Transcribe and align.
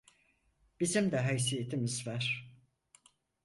Bizim 0.79 1.11
de 1.11 1.17
haysiyetimiz 1.19 2.07
var. 2.07 2.51